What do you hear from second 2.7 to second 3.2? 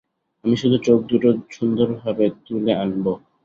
আনবো।